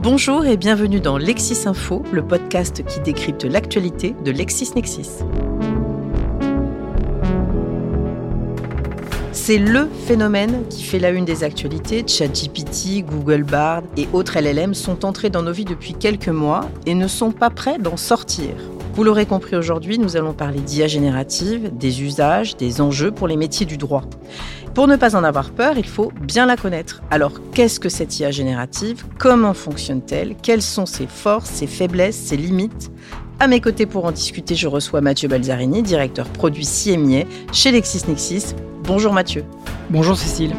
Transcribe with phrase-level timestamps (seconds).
[0.00, 5.24] Bonjour et bienvenue dans Lexis Info, le podcast qui décrypte l'actualité de LexisNexis.
[9.32, 12.04] C'est le phénomène qui fait la une des actualités.
[12.06, 16.94] ChatGPT, Google Bard et autres LLM sont entrés dans nos vies depuis quelques mois et
[16.94, 18.54] ne sont pas prêts d'en sortir.
[18.98, 23.36] Vous l'aurez compris aujourd'hui, nous allons parler d'IA générative, des usages, des enjeux pour les
[23.36, 24.02] métiers du droit.
[24.74, 27.00] Pour ne pas en avoir peur, il faut bien la connaître.
[27.08, 29.04] Alors, qu'est-ce que cette IA générative?
[29.16, 30.34] Comment fonctionne-t-elle?
[30.42, 32.90] Quelles sont ses forces, ses faiblesses, ses limites?
[33.38, 37.22] À mes côtés pour en discuter, je reçois Mathieu Balzarini, directeur produit CMIA
[37.52, 38.56] chez LexisNexis.
[38.82, 39.44] Bonjour Mathieu.
[39.90, 40.54] Bonjour Cécile.